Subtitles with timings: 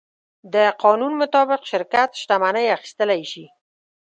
[0.53, 3.45] د قانون مطابق شرکت شتمنۍ اخیستلی شي.